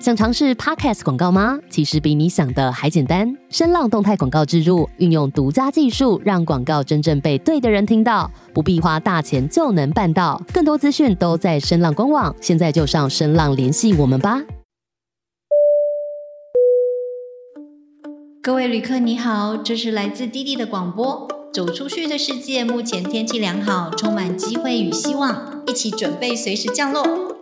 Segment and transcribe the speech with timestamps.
[0.00, 1.58] 想尝试 Podcast 广告吗？
[1.68, 3.36] 其实比你想的还简单。
[3.50, 10.40] 声浪动态广告植入，运用独家技术，让广告真正被对的人听到，不必花大钱就能办到。
[10.54, 14.40] 更多资讯都在声浪官网，现在就上声浪联系我们吧。
[18.42, 21.28] 各位旅客，你好，这是来自滴滴的广播。
[21.52, 27.36] 走出去的世界，目前天气良好，充满机会与希望，一起准备随时降落。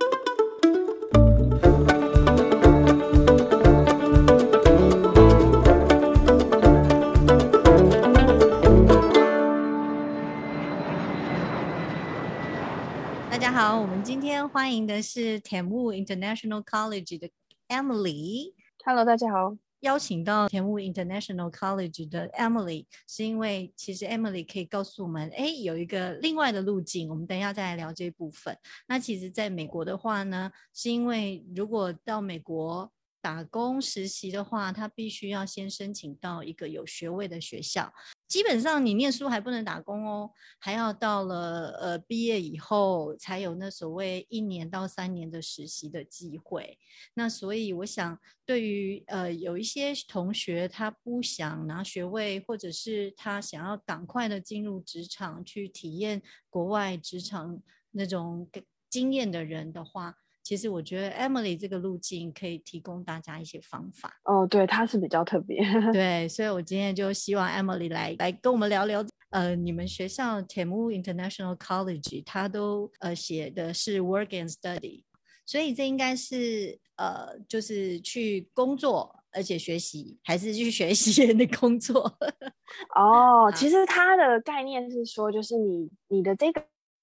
[13.58, 17.28] 好，我们今天欢迎的是 Temu International College 的
[17.66, 18.54] Emily。
[18.84, 19.56] Hello，大家好。
[19.80, 27.10] 邀请到田木 International College 的 Emily，是因为其实 Emily 可以告诉我们，哎，有一个另外的路径。
[27.10, 28.56] 我们等一下再来聊这部分。
[28.86, 32.88] 那其实，在美国的话呢，是因为如果到美国
[33.28, 37.92] 打工实习的话，他必须要先申请到一个有学位的学校。
[38.26, 46.78] 基本上你念书还不能打工哦，还要到了呃毕业以后才有那所谓一年到三年的实习的机会。
[47.12, 58.48] 那所以我想，对于呃有一些同学他不想拿学位，或者是他想要赶快的进入职场去体验国外职场那种
[58.88, 60.16] 经验的人的话。
[60.48, 64.18] 其实我觉得 Emily 这个路径可以提供大家一些方法。
[64.24, 65.60] 哦，对，它是比较特别。
[65.92, 69.04] 对，所以我今天就希望 Emily 来来跟我们聊聊。
[69.28, 75.02] 呃，你们学校 Temu International College 它都呃写的是 Work and Study，
[75.44, 82.10] 所以这应该是呃就是去工作而且学习，还是去学习的工作？
[82.96, 86.62] 哦，其实它的概念是说，就是你你的这个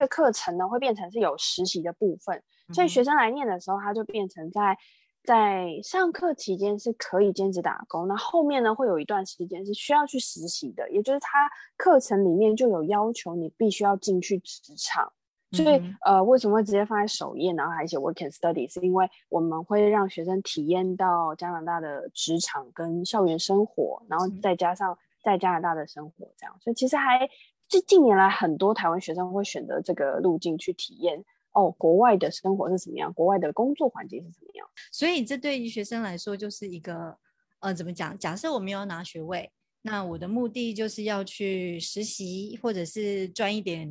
[0.10, 2.42] 课程呢会变成是有实习的部分。
[2.74, 4.78] 所以学生来念的时候，他就变成在
[5.24, 15.12] 在上课期间是可以兼职打工，那后面呢会有一段时间是需要去实习的，也就是他课程里面就有要求你必须要进去职场。
[15.52, 26.54] 所以呃，为什么会直接放在首页，然后还写 work and study，是因为我们会让学生体验到加拿大的职场跟校园生活，然后再加上在加拿大的生活这样。
[26.60, 27.30] 所以其实还
[27.70, 31.24] 这近年来很多台湾学生会选择这个路径去体验。
[31.56, 33.12] 哦，国外的生活是怎么样？
[33.14, 34.70] 国外的工作环境是怎么样？
[34.92, 37.18] 所以这对于学生来说就是一个，
[37.60, 38.18] 呃，怎么讲？
[38.20, 39.50] 假设我没有拿学位，
[39.82, 43.90] 那我的目的就是要去实习，或者是赚一点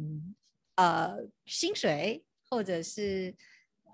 [0.76, 1.16] 呃
[1.46, 3.34] 薪水，或者是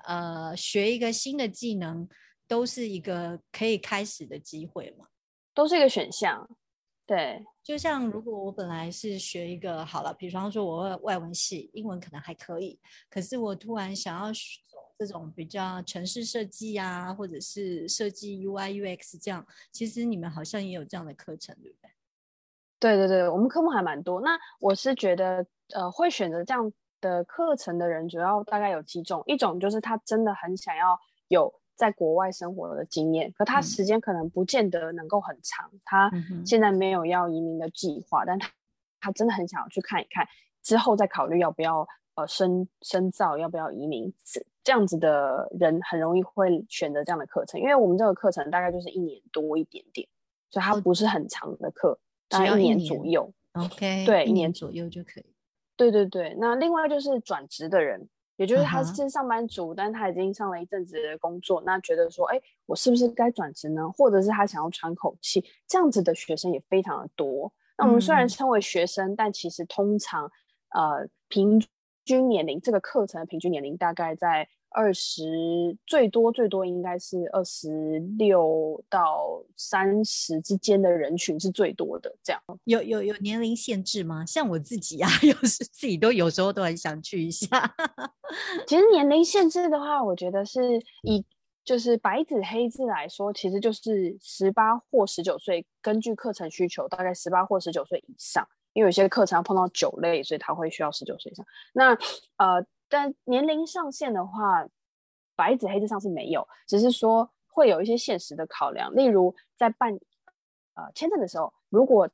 [0.04, 2.08] 呃学一个新的技能，
[2.48, 5.06] 都是一个可以开始的机会嘛？
[5.54, 6.48] 都是一个选项。
[7.10, 12.78] 对，就像如果我本来是学一个好了，比方说我外文系，英文可能还可以，
[13.10, 14.31] 可是我突然想要
[14.97, 21.91] 这种比较城市设计啊，或者是设计 UI UX 这样，其实你们好像也有这样的课程，对不对？
[22.78, 24.20] 对对对，我们科目还蛮多。
[24.20, 25.44] 那我是觉得，
[25.75, 31.53] 呃，会选择这样的课程的人，主要大概有几种，一种就是他真的很想要有。
[31.80, 35.70] 在国外生活的经验，可他时间可能不见得能够很长。
[35.82, 36.10] 他
[36.44, 38.50] 现在没有要移民的计划，但他
[39.00, 40.26] 他真的很想要去看一看，
[40.62, 44.12] 之后再考虑要不要呃深深造，要不要移民。
[44.62, 50.06] 这样子的人很容易会选择这样的课程，因为我们这个课程大概就是一年多一点点，
[50.50, 51.98] 所以它不是很长的课，
[52.28, 53.32] 大概一年左右。
[53.54, 55.24] OK，对，一年左右就可以。
[55.76, 58.06] 对对对，那另外就是转职的人。
[58.40, 63.86] 也就是他是上班族，但他已经上了一阵子的工作，那觉得说，哎，我是不是该转职呢？
[63.90, 67.52] 或者是他想要喘口气，这样子的学生也非常的多。
[67.76, 70.24] 那我们虽然称为学生，但其实通常，
[70.70, 71.62] 呃，平
[72.06, 82.14] 均年龄这个课程的平均年龄大概在二十，最多最多应该是二十六到三十之间的人群是最多的。
[82.22, 84.25] 这样有有有年龄限制吗？
[84.25, 87.48] 像我自己呀、啊， 有时自己都有时候都很想去一下。
[88.66, 91.25] 其实年龄限制的话，我觉得是以
[91.64, 98.46] 就是白纸黑字来说，其实就是十八或十九岁，根据课程需求，大概十八或十九岁以上。
[98.72, 101.44] 因为有些课程要碰到酒类，所以他会需要十九岁以上。
[101.72, 101.93] 那
[102.37, 104.66] 呃，但年龄上限的话，
[105.34, 109.98] 白纸黑字上是没有，只是说会有一些现实的考量，例如在办
[110.75, 112.06] 呃签证的时候，如果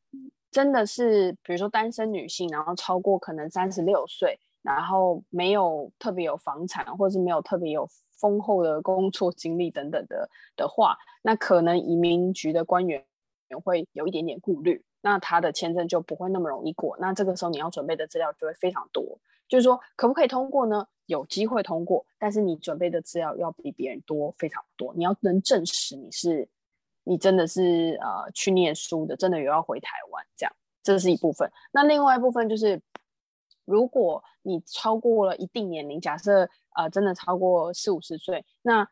[0.52, 4.38] 真的是比如说单身女性，然后超过可能三十六岁。
[4.62, 7.88] 然后没有特别有房产，或者是没有特别有
[8.18, 13.00] 丰厚的工作经历等等的的话，那可能移民局的官员
[13.62, 16.96] 会有一点点顾虑，那他的签证就不会那么容易过。
[16.98, 19.20] 那这个时候你要准备的资料就会非常多。
[19.48, 20.86] 就是说可不可以通过呢？
[21.06, 26.48] 有机会通过，但是你准备的资料要比别人多非常多，你要能证实你是
[27.04, 30.52] 你真的是呃去念书的，真的有要回台湾这样，
[30.82, 31.48] 这是一部分。
[31.70, 32.82] 那另外一部分就是，
[33.64, 38.88] 如果你超过了一定年龄，假设呃真的超过四五十岁，那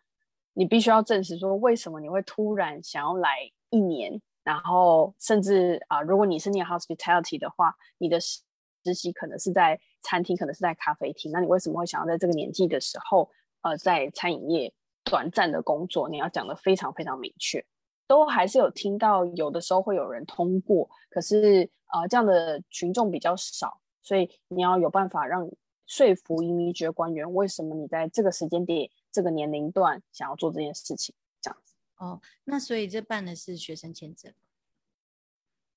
[0.53, 3.39] 你必须要证实说为什么你会突然想要来
[3.71, 13.29] 一年，然后甚至啊，如果你是念 hospitality 的话，你的实习可能是在餐厅，可能是在咖啡厅，那你为什么会想要在这个年纪的时候，
[13.63, 14.73] 呃，在餐饮业
[15.03, 16.09] 短暂的工作？
[16.09, 17.65] 你要讲的非常非常明确，
[18.07, 25.51] 都还是有听到有的时候会有人通过，可是啊，这样的群众比较少，所以你要有办法让
[25.87, 28.89] 说服移民局官员，为什么你在这个时间点？
[29.13, 32.21] 这个年龄段想要做这件事情，这样子哦。
[32.43, 34.33] 那所以这办的是学生签证，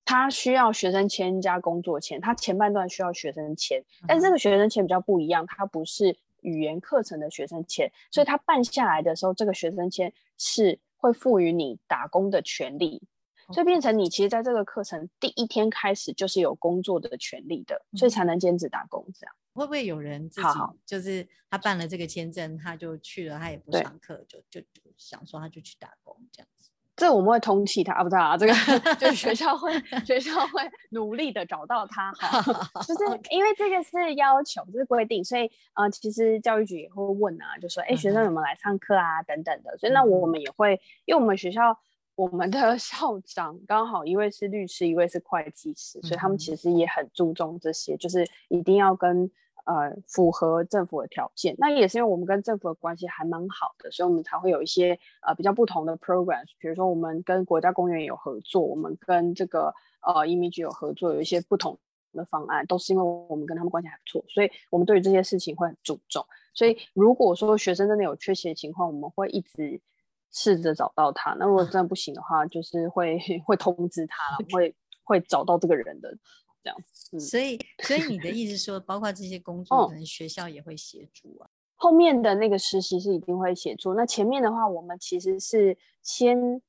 [0.07, 13.03] 他需要学生签加工作签，他前半段需要学生签，但这个学生签比较不一样，它不是语言课程的学生签，所以他办下来的时候，这个学生签是会赋予你打工的权利，
[13.53, 19.35] 所以变成你其实在这个课程第一天开始就是有工作的权利的，所以才能兼职打工这样。
[19.51, 20.47] 会不会有人自己
[20.85, 26.56] 就是他办了这个签证，他就去了，他也不上课，就就就想说他就去打工这样子。
[26.97, 28.53] 这我们会通气他啊，不知道啊，这个
[28.99, 29.71] 就是学校会
[30.03, 32.41] 学校会努力的找到他，哈，
[32.81, 39.77] 就是因为这个是要求，这是规定，所以呃，其实教育局也会问啊，就说哎，学生有没有来上课啊，等等的。
[39.77, 41.77] 所以那我们也会，因为我们学校
[42.15, 49.29] 我们的 校长刚好一位是律师，一位是会计师，所以他们其实也很注重这些，就是一定要跟。
[49.67, 56.47] 呃，符合政府的条件，那也是因为我们跟政府的关系还蛮好的，所以我们才会有一些呃比较不同的 programs。
[56.57, 61.77] 比如说，我们跟国家公园有合作，我们跟这个呃移民局有合作，有一些不同
[62.13, 66.25] 的方案，都是因为我们跟他们关系还不错，所以我们对于这些事情会很注重。
[66.53, 69.81] 所以如果说学生真的有缺席的情况，我们会一直
[70.31, 71.35] 试着找到他。
[71.37, 74.73] 那如果真的不行的话，就是会 会通知他，会
[75.03, 76.17] 会找到这个人的。
[76.67, 81.49] 这样子，所以，所以你的意思说，包括这些工作，可能学校也会协助啊。
[81.75, 83.93] 后面的那个实习是一定会协助。
[83.93, 86.61] 那前面的话，我们其实是先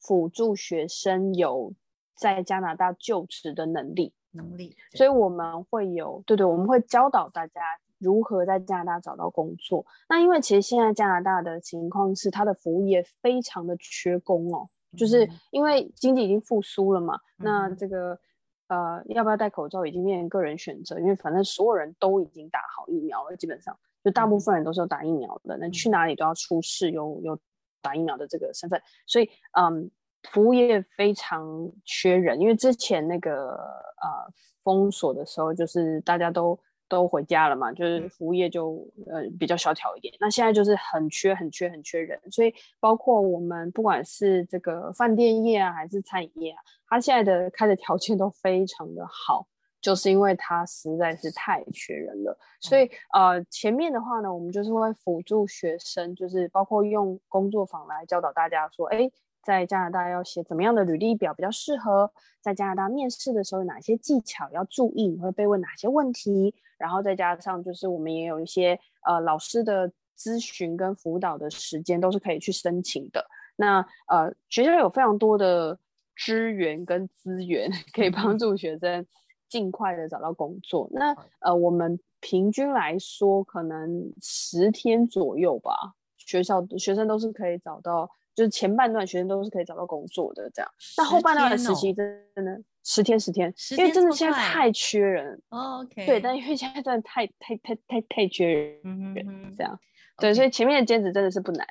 [0.00, 1.72] 辅助学生有
[2.14, 4.76] 在加拿大就职的能力，能力。
[4.92, 7.60] 所以我们会有，对对，我们会教导大家
[7.96, 9.86] 如何在加拿大找到工作。
[10.10, 18.20] 那因为其实现在加拿大的情况是，它的服务业非常的缺工哦，就是因为经济已经复苏了嘛，那这个。
[18.68, 25.58] 呃，要不要戴口罩已经变成个人选择，因为反正所有人都已经打好疫苗了，基本上就大部分人都是有打疫苗的。
[25.58, 27.38] 那去哪里都要出示有有
[27.82, 29.28] 打疫苗的这个身份，所以
[29.58, 29.90] 嗯，
[30.30, 34.32] 服务业非常缺人，因为之前那个呃
[34.62, 36.58] 封锁的时候，就是大家都。
[36.88, 40.12] 都回家了嘛，就是服务业就呃比较萧条一点。
[40.18, 46.58] 那现在就是很缺、很缺、很缺人，所以包括我们不管是这个饭店业啊，还是餐饮业啊，
[46.88, 49.46] 它现在的开的条件都非常的好，
[49.80, 52.36] 就是因为它实在是太缺人了。
[52.60, 59.10] 所以呃前面的话呢，我们就是会辅助学生，就是包括用工作坊来教导大家说，哎。
[59.40, 62.10] 在加拿大要写怎么样的履历表比较适合？
[62.42, 65.06] 在加拿大面试的时候，哪些技巧要注意？
[65.06, 66.54] 你会被问哪些问题？
[66.78, 73.24] 然后再加上就是我们也有一些呃老师的咨询跟辅导的时间，都是可以去申请的。
[73.56, 75.78] 那呃学校有非常多的
[76.16, 79.06] 资源跟资源， 可以帮助学生
[79.48, 80.88] 尽快的找到工作。
[80.92, 88.10] 那呃我们平均来说，可能十天左右吧，学校学生都是可以找到。
[88.34, 90.70] 就是前半段学生都是可以找到工作的，这样。
[90.96, 95.38] 那后半段的实习真的十天十天，因为真的现在太缺人。
[95.50, 96.06] OK。
[96.06, 99.78] 对，但因为现在真的太太太太太缺人，这样。
[100.16, 101.66] 对，所以前面的兼职真的是不难。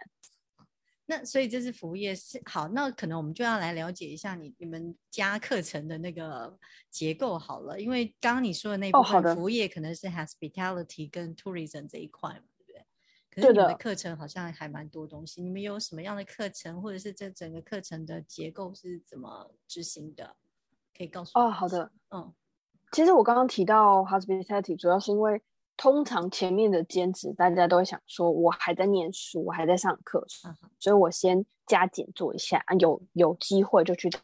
[1.10, 6.56] 那所以这是服务业是好，那可能我们就要来了解一下你你们加课程的那个
[6.92, 12.42] 结构好了，因为刚刚你说的那部分服务业可能是 hospitality 跟 tourism 这一块嘛。
[12.68, 12.86] 对
[13.32, 15.42] 可是你的，课程好像还蛮多东西。
[15.42, 20.36] 你们有什么样的课程，或者是这整个课程的结构是怎么执行的？
[20.98, 21.46] 可以告诉我。
[21.46, 22.34] 哦，好的，嗯，
[22.92, 25.42] 其实我刚刚提到 hospitality，主要是因为
[25.76, 30.26] 通常前面的兼职，大家都会想说，我还在念书，我还在上课，
[30.80, 34.20] 所以我先加减做一下，有有机会就去打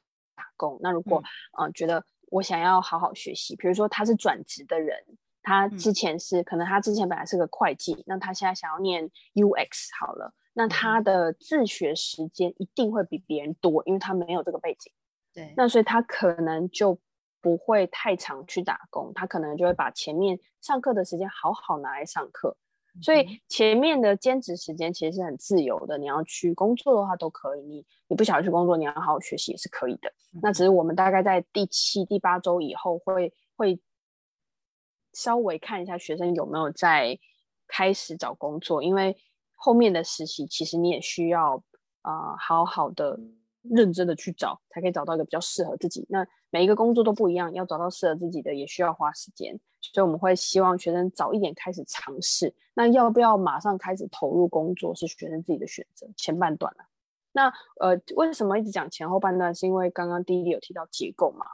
[0.57, 0.79] 工。
[0.81, 1.21] 那如果
[1.59, 4.97] 嗯觉得我想要好好学习，比如说他是转职的人。
[5.45, 9.03] 他之前是可能他之前本来是个会计，那他现在想要念
[9.33, 14.89] UX 好了，那他的自学时间一定会比别人多，因为他没有这个背景。
[15.33, 16.97] 对，那所以他可能就
[17.41, 22.55] 不会太常去打工，他可能就会把前面上课的时间好好拿来上课。
[23.01, 30.13] 所以前面的兼职时间其实是很自由的，你要去工作的话都可以，你你不想要去工作，你要好好学习也是可以的。
[30.43, 33.81] 那只是我们大概在第七、第八周以后会会
[35.13, 37.17] 稍微看一下学生有没有在
[37.67, 39.17] 开始找工作，因为
[39.55, 41.63] 后面的实习其实你也需要
[42.03, 43.19] 啊好好的。
[43.63, 46.05] 认真的去找，才可以找到一个比较适合自己。
[46.09, 52.53] 那每一个工作都不一样，要找到适合自己的也需要花时间，所以我们会希望学生早一点开始尝试。
[52.73, 56.07] 那要不要马上开始投入工作，是学生自己的选择。
[56.15, 56.85] 前半段啊，
[57.31, 59.53] 那呃，为什么一直讲前后半段？
[59.55, 61.45] 是因为刚刚第一有提到结构嘛？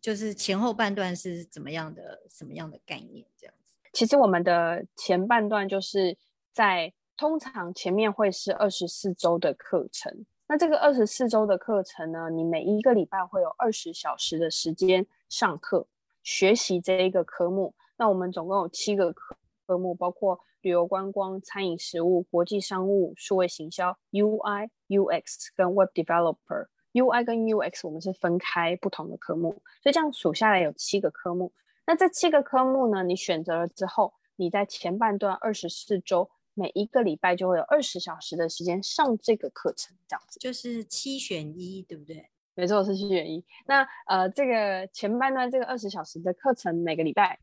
[0.00, 3.24] 就是前后半段是怎么样的，什么样的概念？
[3.38, 3.74] 这样子。
[3.92, 6.16] 其实我们的前半段就是
[6.50, 10.26] 在通常前面会是二十四周的课程。
[10.46, 15.86] 那这个二十四周的课程呢，你每一个礼拜会有二十小时的时间上课
[16.22, 17.74] 学习这一个科目。
[17.96, 19.34] 那我们总共有七个科
[19.66, 26.66] 科目，包括旅游观光、餐饮食物、国际商务、数位行销、UI、UX 跟 Web Developer。
[26.92, 29.50] UI 跟 UX 我们是分开不同的科目，
[29.82, 31.52] 所以这样数下来有七个科目。
[31.86, 36.30] 那这七个科目呢，你选择了之后，你在前半段二十四周。
[36.54, 42.30] 每一个礼拜就会有二十小时的时间上这个课程，这样子就是七选一，对不对？
[42.54, 43.44] 没错，是七选一。
[43.66, 47.40] 那呃，这个前半段这个二十小时的课程，每个礼拜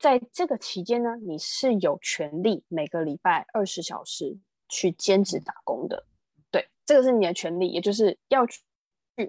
[0.00, 4.36] 在这个期间呢，你是有权利每个礼拜二十小时
[4.68, 6.04] 去兼职打工的。
[6.50, 8.60] 对，这个是你的权利，也就是要去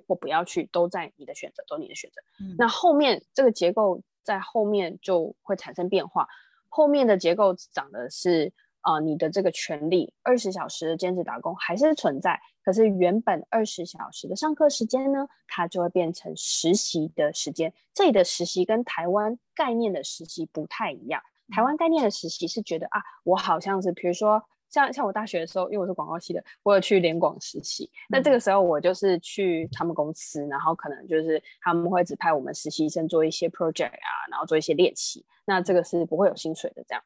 [0.08, 2.20] 或不要去，都在你的选择，都你的选择。
[2.58, 6.28] 那后面这个结构在后面就会产生变化，
[6.68, 8.52] 后面的结构讲的是。
[8.84, 17.74] 啊，你的这个权利，二十小时的兼职打工还是存在，可是原本二十小时的上课时间呢，它就会变成实习的时间。
[17.94, 21.22] 这里的实习跟台湾概念的实习不太一样。
[21.52, 27.90] 台湾概念的实习是觉得啊，我好像是，比如说像像我大学的时候，因为我是广告系的，我有去联广实习。
[28.10, 35.26] 那这个时候我就是去他们公司，然后可能就是他们会指派我们实习生做一些 project 啊，然后做一些练习。
[35.46, 37.04] 那这个是不会有薪水的，这样。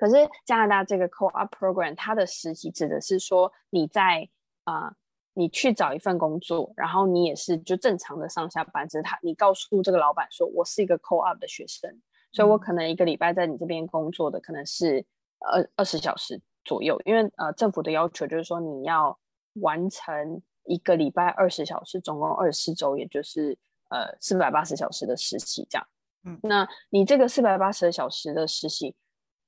[0.00, 0.16] 可是
[0.46, 4.26] 加拿大这个 co-op program，它的实习指的是说你在
[4.64, 4.90] 啊，
[5.34, 11.94] 你去找一份工作，然后你也是就正常的上下班，只是他你告诉这个老板说，我是一个 co-op 的学生，
[12.32, 15.04] 所以我可能一个礼拜在你这边工作的可能是
[15.40, 19.14] 二二十小时左右，因为呃政府的要求就是说你要
[19.60, 23.54] 完成一个礼拜二十小时，总共二十四周，也就是
[23.90, 25.86] 呃四百八十小时的实习这样。
[26.24, 28.96] 嗯，那你这个四百八十小时的实习。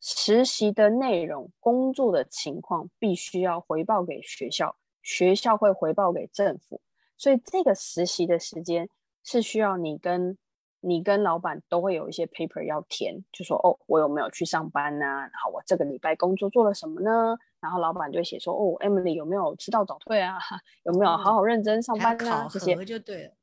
[0.04, 6.80] 实习的内容、工作的情况必须要回报给学校，学校会回报给政府，
[7.16, 8.88] 所以这个实习的时间
[9.22, 10.36] 是需要你跟
[10.80, 15.06] 你跟老板都会有一些 paper 要填，就说哦，我有没有去上班呢？
[15.06, 17.38] 然后我这个礼拜工作做了什么呢？
[17.60, 20.36] 然后老板就写说哦，Emily 有没有迟到早退啊？
[20.82, 22.48] 有没有好好认真上班啊？
[22.50, 23.34] 这些就对了，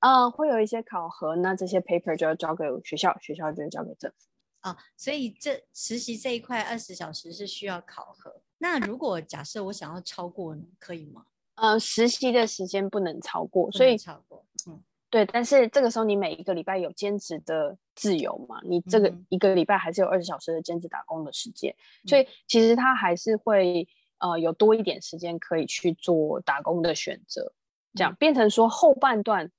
[0.00, 4.28] 嗯，会有一些考核，那这些 paper 就要交给学校，学校就交给政府。
[4.62, 8.40] 啊，所以这实习这一块二十小时是需要考核。
[8.58, 11.26] 那如果假设我想要超过呢，可以吗？
[11.56, 15.26] 呃，实习的时间不能超过，所以超过，嗯，对。
[15.26, 18.60] 但是这个时候你每一个礼拜有兼职的自由嘛？
[18.64, 21.74] 你这个一个礼拜还是有二十小时的兼职打工的时间，
[22.06, 23.86] 所以其实他还是会
[24.18, 27.52] 呃有多一点时间可以去做打工的选择。
[27.94, 29.50] 这样变成说后半段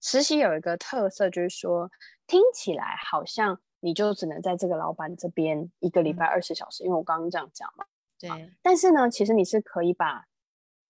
[0.00, 1.88] 实习有一个特色，就是说
[2.26, 3.60] 听起来好像。
[3.80, 7.84] 你就只能在这个老板这边一个礼拜二十小时，因为我刚刚这样讲嘛。
[8.18, 8.30] 对。
[8.62, 10.26] 但是呢，其实你是可以把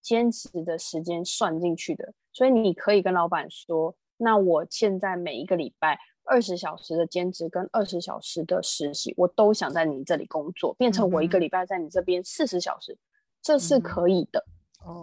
[0.02, 12.96] 兼职的时间算进去的，所以你可以跟老板说：“那我现在每一个礼拜二十小时的兼职跟二十小时的实习，我都想在你这里工作，变成我一个礼拜在你这边四十小时，
[13.40, 14.44] 这是可以的。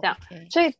[0.00, 0.16] 这样，
[0.50, 0.74] 所以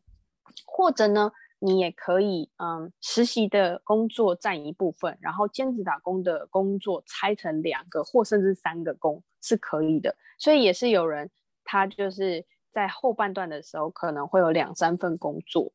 [0.66, 1.30] 或者呢？
[1.60, 10.14] 你也可以，嗯，实习的工作占一部分，然后兼职打工的工作拆成两个或甚至三个工是可以的。
[10.38, 11.28] 所以也是有人，
[11.64, 15.72] 他就是在后半段的时候可能会有两三份工作，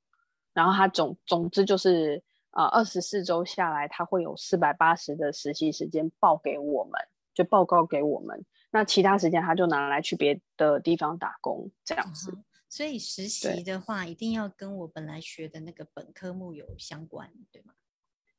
[0.53, 6.93] 然后他总总之就是，呃，二十四周下来，他会有四百八十的实习时间报给我们，
[7.33, 8.45] 就报告给我们。
[8.71, 12.33] 那其他时间他就拿来去别的地方打工，这样子。
[12.75, 17.73] 所以实习的话，一定要跟我本来学的那个本科目有相关，对吗？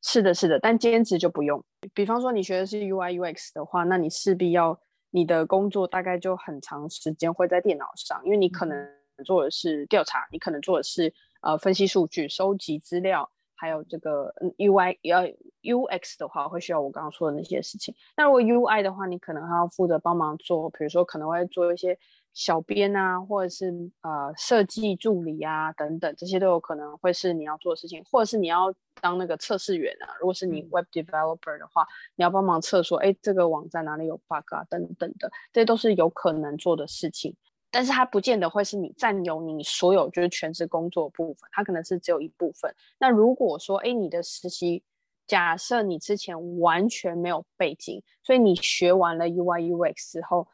[0.02, 0.58] 是的，是的。
[0.58, 1.64] 但兼职就不用。
[1.94, 4.76] 比方说你学的是 UI UX 的话，那你势必要
[5.10, 8.76] 你的工作大概就很长时间会在电脑上，因为你可能
[9.24, 15.22] 做的是调查，你可能做的是呃分析数据、收集资料，还有这个 UI 要
[15.62, 17.94] UX 的话，会需要我刚刚说的那些事情。
[18.16, 21.96] 那如果 UI 的话，你可能还要负责帮忙做，比如说可能会做一些
[22.34, 23.72] 小编啊，或者是
[24.02, 30.12] 呃设计助理啊等等，这些都有可能会是你要做的事情，或者是你要当那个测试员啊。
[30.18, 31.86] 如果是你 Web Developer 的话，
[32.16, 37.34] 你要帮忙测说，哎，这个网站哪里有 bug 啊等等的，这些都是有可能做的事情。
[37.70, 42.72] 但是它不见得会是你占有你所有就是全职工作部分，它可能是只有一部分。
[42.98, 44.82] 那如果说，哎，你的实习，
[45.26, 50.46] 假设你之前完全没有背景，所以你学完了 UI UX 之后，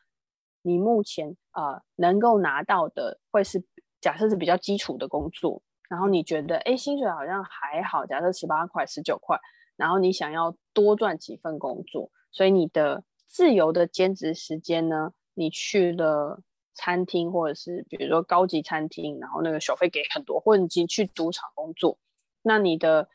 [0.63, 3.63] 你目前呃能够拿到的会是
[4.01, 9.39] 假设是比较基础的工作，然后你觉得哎薪水好像还好，假设十八块十九块，
[9.77, 16.43] 然后你想要多赚几份工作，所以你的自由的兼职时间呢，你去了。
[16.73, 21.99] 餐厅或者是比如说高级餐厅，然后那个小费给很多，或者你去赌场工作，
[22.41, 23.07] 那你的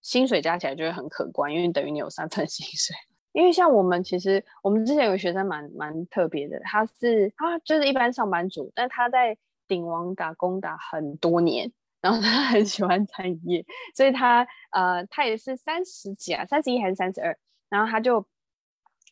[0.00, 2.94] 薪水加起来就会很可观，因为等于你有三份 薪水。
[3.32, 9.36] 因为像我们其实我们之前有个学生蛮蛮特别的，他是他就是一般上班族，但他在
[9.68, 11.70] 鼎王打工打很多年，
[12.00, 17.36] 然后他 很喜欢餐饮业，所以他呃他也是三十几啊，三十一还是三十二，
[17.68, 18.26] 然后他就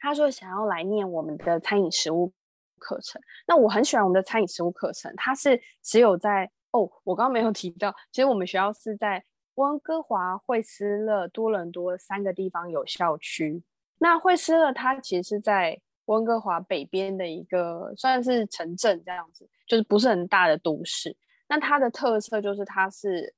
[0.01, 2.33] 他说想要来念我们的餐饮食物。
[2.81, 9.21] 课程，那我很喜欢我们的餐饮食物课程，它是只有在哦，我刚刚没有提到，其实我们学校是在
[9.57, 13.65] 温哥华、惠斯勒、多伦多三个地方有校区。
[13.99, 21.17] 那惠斯勒它其实是在温哥华北边的一个算是城镇这样子，就是不是很大的都市。
[21.49, 23.35] 那它的特色就是它是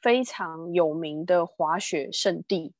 [0.00, 2.72] 非常有名的滑雪圣地，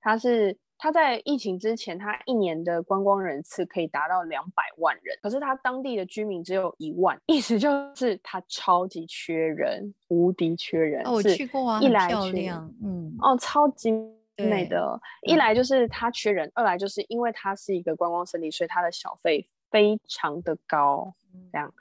[0.00, 0.58] 它是。
[0.78, 11.02] 它在疫情之前，它一年的观光人次可以达到两百万人，可是它当地的居民只有一万，意思就是它超级缺人，无敌缺人。
[11.06, 13.90] 哦，我去过啊，一来漂亮，嗯，哦，超级
[14.36, 15.00] 美的。
[15.22, 21.14] 一来就是它缺人，二来就是因为它是一个观光胜地，所以它的小费非常的高。
[21.52, 21.72] 这样，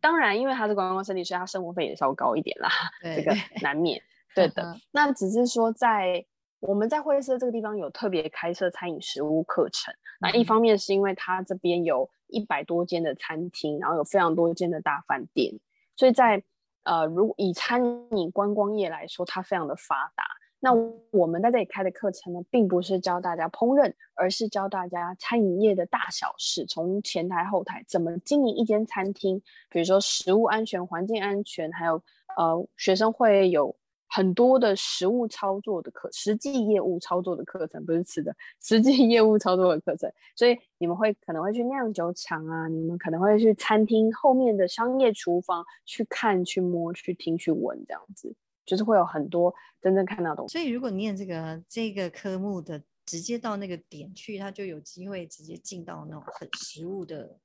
[0.00, 2.70] 当然因为它是观光胜地，所以它生活费也稍微高一点啦，
[3.02, 4.02] 这个难免。
[4.34, 6.24] 对的，那只是说在。
[6.60, 15.52] 我们在惠斯这个地方有特别开设餐饮食物课程，那一方面是因为它这边有一百多间的餐厅，然后有非常多间的大饭店，
[15.96, 16.42] 所以在
[16.84, 20.24] 呃，如以餐饮观光业来说，它非常的发达。
[20.60, 20.72] 那
[21.10, 32.02] 我们在这里开的课程呢，并不是教大家烹饪，而是教大家餐饮业的大小事，从前台后台怎么经营一间餐厅，比如说食物安全、环境安全，还有
[32.36, 33.76] 呃，学生会有。
[34.08, 40.10] 很多的实物操作的课，实际业务操作的课程，不是吃的，实际业务操作的课程。
[40.36, 48.32] 所以你们会可能会去酿酒厂啊，你们可能会去餐厅后面的商业厨房去看、去摸、去听、去闻，这样子，
[48.66, 50.52] 就是会有很多真正看到的东西。
[50.52, 57.38] 所以如果念这个这个科目的，直接到那个点去，他就有机会直接进到那种很实物的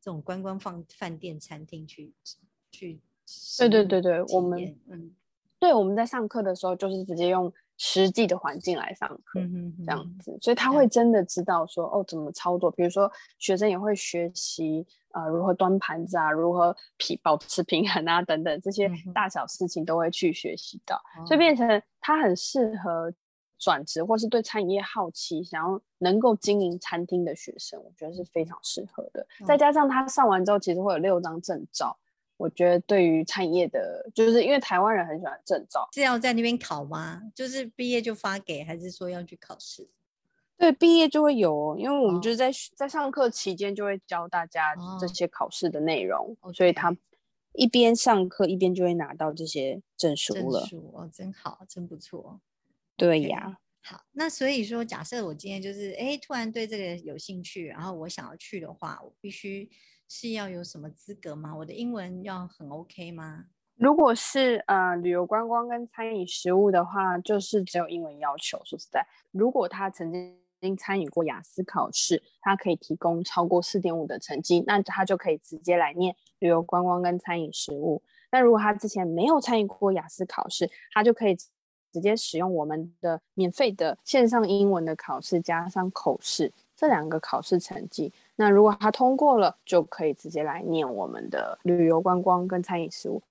[0.00, 2.12] 这种观光放饭店、餐厅去
[2.70, 3.00] 去。
[3.58, 5.14] 对对对对，我们嗯。
[5.58, 9.40] 对，我们在上课的时候就是直接用实际的环境来上课，
[9.84, 12.70] 这样子，所以他会真的知道说哦怎么操作。
[12.70, 23.12] 比如说学生也会学习啊如何端盘子啊，如何平保持平衡啊等等这些大小事情都会去学习到，所以变成他很适合
[23.58, 29.26] 转职或是对餐饮业好奇，想要能够经营餐厅的学生，我觉得是非常适合的。
[29.46, 31.94] 再加上他上完之后，其实会有六张证照。
[32.38, 37.22] 我觉得对于产业的，就是因为台湾人很喜欢证照，是要在那边考吗？
[37.34, 39.88] 就是毕业就发给，还是说要去考试？
[40.58, 46.94] 对，毕业就会有，因为我们就是在在上课期间就会教大家这些考试的内容，所以他
[47.52, 50.60] 一边上课一边就会拿到这些证书了。
[50.60, 52.40] 证书哦，真好，真不错。
[52.96, 53.58] 对呀。
[53.80, 59.70] 好，那所以说，假设我今天就是哎，突然对这个有兴趣，然后我想要去的话，我必须。
[60.08, 61.54] 是要有什么资格吗？
[61.56, 63.46] 我的英文要很 OK 吗？
[63.76, 68.60] 如果是呃旅游观光跟餐饮食物的话，就是只有英文要求。
[68.64, 70.10] 说实在，如果他曾
[70.60, 78.00] 经参与过雅思考试，他可以提供超过四点五的成绩，那他就可以直接来念旅游观光跟餐饮食物。
[78.30, 81.36] 那如果他之前没有参与过雅思考试，他就可以
[81.92, 88.12] 直接使用我们的免费的线上英文的考试加上口试这两个考试成绩。
[88.36, 93.22] 那如果他通过了，就可以直接来念我们的旅游观光跟餐饮食物。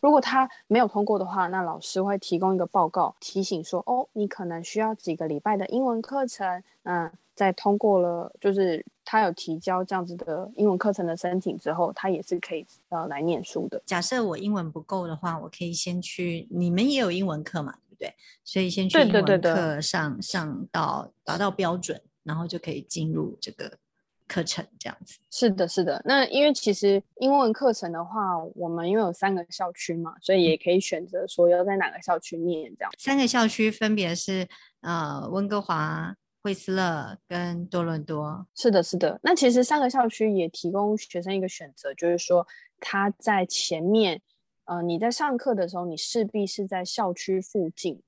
[0.00, 6.62] 如果他没有通过的话，那老师会提供一个报告，提醒说：哦，你可能需要几个礼拜的英文课程。
[6.82, 13.82] 嗯，在通过了，就是他有提交这样子的英文课程的申请之后，他也是可以呃来念书的。
[13.86, 17.74] 假设我英文不够的话，我可以先去，你们也有英文课嘛？
[17.98, 18.14] 对？
[18.44, 23.72] 所以先去英文课上上到达到标准，然后就可以进入这个
[24.28, 25.18] 课程这样子。
[25.30, 26.00] 是的，是的。
[26.04, 32.92] 那因为其实英文课程的话，我们因为有三个校区嘛，所以也可以选择说要在哪个校区念这样。
[32.98, 34.48] 三个校区分别是
[34.80, 36.16] 呃温哥华。
[36.46, 39.18] 惠斯勒跟多伦多，是的，是的。
[39.22, 42.46] 那其实三个校区也提供学生一个选择，就是说
[42.80, 44.20] 他在前面，
[44.66, 47.98] 呃，你在上课的时候，你势必是在校区附近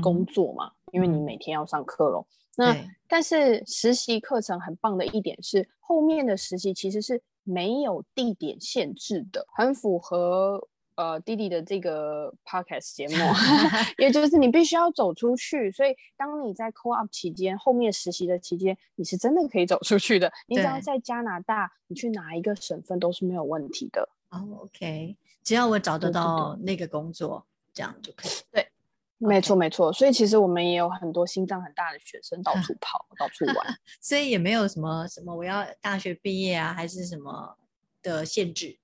[0.00, 2.24] 工作嘛，因为你每天要上课咯。
[2.60, 2.76] 那
[3.08, 10.68] 但是实习课程很棒的一点是，后面的实习其实是没有地点限制的，很符合。
[10.96, 13.14] 呃，弟弟的这个 podcast 节目，
[13.96, 20.30] 也就是你必须要走出去，所以当你在 co op 期间，后面实习的期间，你是真的可以走出去的。
[20.46, 24.06] 你只要在加拿大，你去哪一个省份都是没有问题的。
[24.28, 28.32] 哦，OK，只要我找得到那个工作，这样就可以。
[28.52, 28.69] 对，
[29.20, 29.92] 没错没错。
[29.92, 33.56] 所以其实我们也有很多心脏很大的学生到处 跑，到处玩，
[34.00, 37.56] 所以也没有什么什么我要大学毕业啊，还是什么
[38.02, 38.78] 的限制。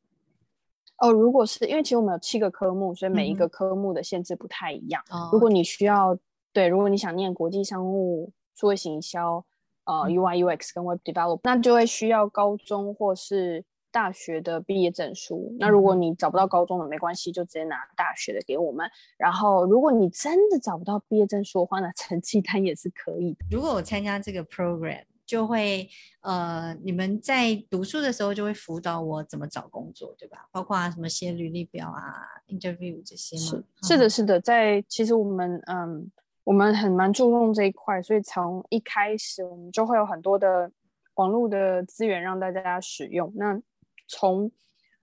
[0.98, 5.02] 哦，如果是因为其实我们有七个科目，所以每一个科目的限制不太一样。
[5.32, 6.16] 如果你需要
[6.52, 9.44] 对，如果你想念国际商务、数位行销、
[9.84, 13.62] 呃 UI UX 跟 Web Develop，那就会需要高中或是
[13.96, 15.56] 大学的毕业证书。
[15.58, 18.86] 那如果你找不到高中的，没关系，就直接拿大学的给我们。
[19.16, 23.46] 然后，如果你真的找不到毕业证书的话，那成绩单也是可以的。
[23.50, 25.04] 如果我参加这个 program。
[25.26, 25.88] 就会
[26.20, 30.46] 呃，你们在读书的时候就会辅导我怎么找工作，对吧？
[30.52, 32.14] 包括啊什么写履历表啊、
[32.46, 33.60] interview 这些吗？
[33.82, 36.08] 是是的，是的，在其实我们嗯，
[36.44, 40.70] 我们很蛮注重这一块，所以从一开始我们就会有很多的
[41.14, 43.32] 网络的资源让大家使用。
[43.34, 43.60] 那
[44.06, 44.50] 从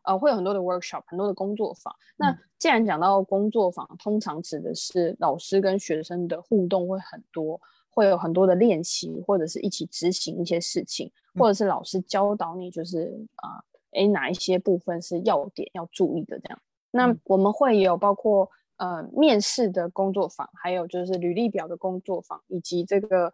[0.04, 1.96] 呃会有很多的 workshop，很多的工作坊。
[2.16, 7.60] 那既然讲到工作坊，通常指的是老师跟学生的互动会很多。
[7.96, 16.60] 会有很多的练习，或者是一起执行一些事情，或者是老师教导你，就是啊，诶，哪一些部分是要点要注意的这样。
[16.90, 23.32] 那我们会有包括呃面试的工作坊，还有就是履历表的工作坊，以及这个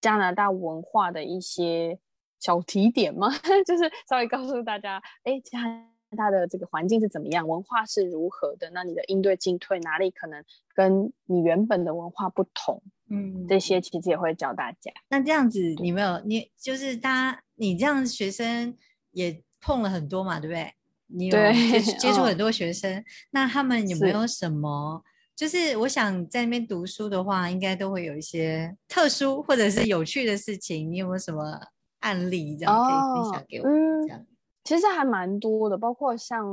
[0.00, 1.98] 加拿大文化的一些
[2.40, 3.28] 小提点吗？
[3.66, 10.44] 就是稍微告诉大家，哎，加拿大的这个环境是怎么样，文化是如何的，那你的应对进退哪里可能
[10.74, 12.82] 跟你原本的文化不同？
[13.08, 14.92] 嗯，这些其实也会教大家。
[15.08, 18.76] 那这样子，你没有你就是大家，你这样学生
[19.12, 20.72] 也碰了很多嘛，对不对？
[21.08, 25.02] 你有接接触很多学生，那他们有没有什么？
[25.36, 30.90] 就是我想在那边读书的话，应该都会有一些特殊或者是有趣的事情。
[30.90, 31.60] 你有没有什么
[32.06, 33.64] 案例这样可以分享给我？
[33.64, 34.26] 这样
[34.62, 36.44] 其实还蛮多的，包括像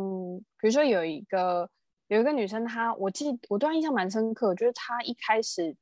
[0.59, 1.69] 比如说有一个
[2.07, 5.75] 有一个女生，她我记我对她印象蛮深刻，就是她一开始。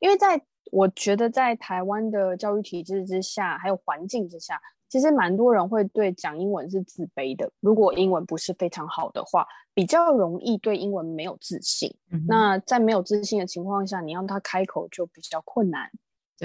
[0.00, 0.40] 因为在
[0.72, 7.48] 我觉得，在台湾的教育体制之下，还有环境之下，其实蛮多人会对讲英文是自卑的。
[7.60, 11.94] 如果英文不是非常好的话，比较容易对英文没有自信。
[12.26, 15.88] 那在没有自信的情况下，你让他开口就比较困难。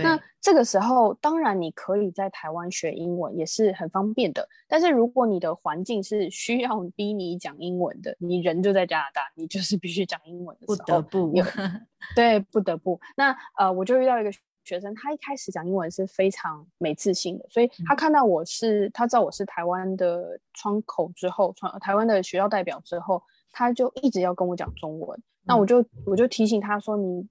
[0.02, 4.48] 那这个时候，当然你可以在台湾学英文也是很方便的。
[4.68, 11.34] 但是如果你的环境是需要逼你讲英文的，你人就在加拿大，你就是必须讲英文的时候，不得不
[12.16, 13.00] 对，不得不。
[13.16, 14.32] 那呃，我就遇到一个
[14.64, 25.22] 学生，他一开始讲英文是非常没自信的，所以他看到我是，他知道我是台湾的窗口之后，窗台湾的学校代表之后，他就一直要跟我讲中文。
[25.46, 27.28] 那我就我就提醒他说你。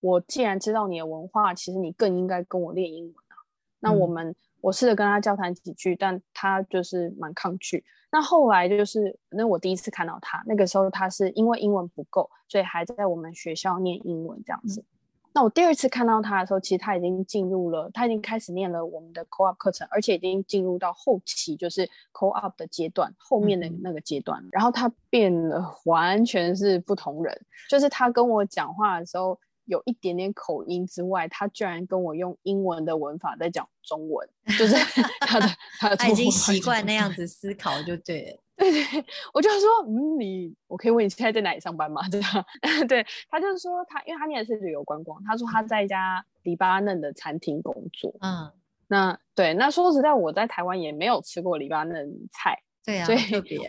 [0.00, 3.36] 我既然知道你的文化，其实你更应该跟我练英文啊。
[3.80, 7.84] 那我们我试着跟他交谈几句，但他就是蛮抗拒。
[8.12, 14.84] 那后来就是，那我第一次看到他，那个时候他是因为英文不够，所以还在我们学校念英文这样子。
[15.32, 24.44] 那我第二次看到他的时候，其实他已经进入了，他已经开始念了我们的 co-op 课程，而且已经进入到后期，就是 co-op 的阶段，后面的那个阶段。
[24.50, 27.46] 然后他变了，完全是不同人。
[27.68, 29.38] 就是他跟我讲话的时候。
[29.70, 34.28] 有一点点口音之外，他居然跟我用英文的文法在讲中文，
[34.58, 34.74] 就是
[35.20, 35.46] 他的
[35.96, 38.40] 他已经习惯那样子思考，就对了。
[38.58, 42.02] 对对，我就说，嗯，你我可以问你现在在哪里上班吗？
[42.10, 42.44] 这样，
[42.88, 48.12] 对他就是说他，因为他念的是旅游观光，他说他在一家黎巴嫩的餐厅工作。
[48.20, 48.50] 嗯，
[48.88, 53.20] 那对，那说实在，我在台湾也没有吃过黎巴嫩菜，对啊，所以，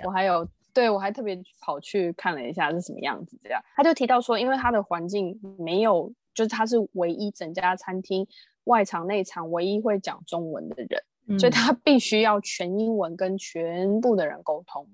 [0.03, 0.45] 我还有。
[0.73, 3.37] 对，我还特别跑去看了一下是什么样子。
[3.43, 8.25] 这样，他就提到说，因为他的环境没有，就是他是唯一整家餐厅
[8.65, 14.87] 外场内场唯一会讲中文的人，所以他必须要全英文跟全部的人沟通。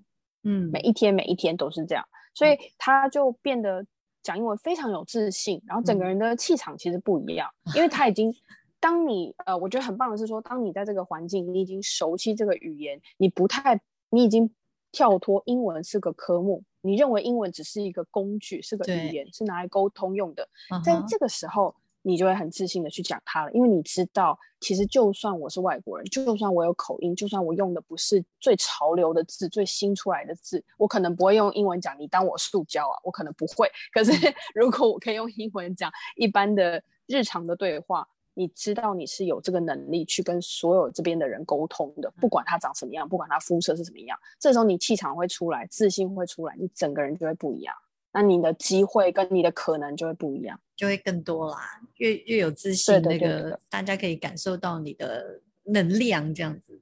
[0.44, 3.86] 嗯，每一天每一天都是这样，所以他就变得
[4.24, 8.34] 讲英文非常有自信，然后整个人的气场其实不一样，因为他已经，
[8.80, 14.50] 当你呃，我觉得很棒的是说，当你在这个环境，你已经熟悉这个语言，你不太，你已经
[14.92, 20.48] 跳脱英文是个科目，你认为英文只是一个工具，是个语言，是拿来沟通用的，
[20.84, 21.76] 在这个时候。
[22.04, 32.00] 你就会很自信的去讲它了，因为你知道，其实就算我是外国人，就算我有口音，就算我用的不是最潮流的字、最新出来的字，我可能不会用英文讲。
[32.00, 32.96] 你当我塑胶啊？
[33.04, 33.70] 我可能不会。
[33.92, 34.14] 可是
[34.56, 47.74] 如果我可以用英文讲一般的日常的对话，你知道你是有这个能力去跟所有这边的人沟通的，不管他长什么样，不管他肤色是什么样，这时候你气场会出来，自信会出来，你整个人就会不一样。
[48.14, 51.58] 那你的机会跟你的可能就会不一样，就会更多啦。
[51.96, 56.80] 越越有自信，那个大家可以感受到你的能量，这样子。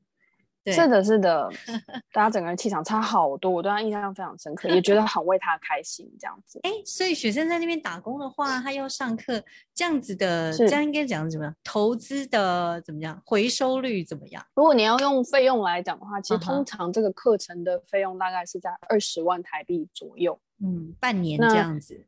[0.73, 1.49] 是的，是的，
[2.12, 6.60] 大家整个人气场差好多，我对他印象非常深刻，也觉得很为他开心，这样子。
[6.63, 11.56] 哎，所以学生在那边打工的话，他要上课，这样子的，这样应该讲怎么样？
[11.63, 13.21] 投资的怎么样？
[13.25, 14.43] 回收率怎么样？
[14.56, 20.39] 如果你要用费用来讲的话，其实通常这个课程的费用大概是在二十万台币左右。
[20.63, 22.06] 嗯，半年这样子。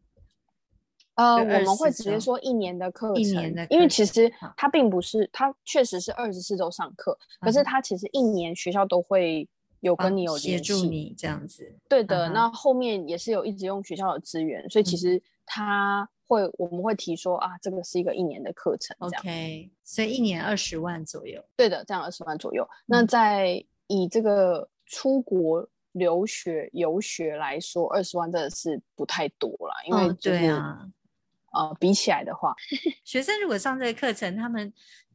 [1.18, 9.50] 呃，我们会直接说一年的课程，因为其实它并不是，它确实是二十四周上课，可是它其实一年学校都会
[9.80, 11.76] 有跟你有协助你这样子。
[11.90, 21.44] 对的，那后面也是有一直用学校的资源，所以其实他会我们会提说啊，这个是一个一年的课程，OK，所以一年二十万左右。
[21.56, 22.68] 对的，这样二十万左右。
[22.86, 25.68] 那在以这个出国。
[25.94, 30.88] 留学游学来说，二十万真的是不太多了，因为对啊，
[31.58, 32.54] 呃，比起来的话，
[33.04, 34.72] 学生如果上这个课程，他们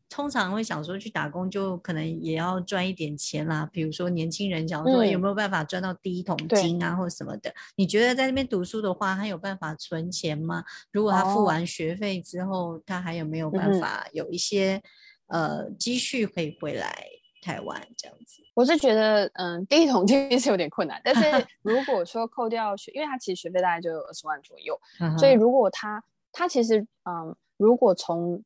[0.08, 3.68] 通常会想说去打工，就可能也要赚一点钱啦。
[3.72, 7.54] 比如说年轻人想说有没有办法赚到第一桶金啊，或者什么的？
[7.76, 10.64] 你觉得在那边读书的话，他有办法存钱吗？
[10.90, 14.82] 如果他付完学费之后，他还有没有办法有一些
[15.28, 17.06] 呃积蓄可以回来？
[17.44, 21.22] 台湾这样子，我是觉得，嗯，第一桶金是有点困难，但是
[21.62, 24.80] 如果说扣掉学，因为他其实学费大概就有二十万左右，
[25.18, 26.00] 所以如果他
[26.32, 28.42] 他其实，嗯，如果从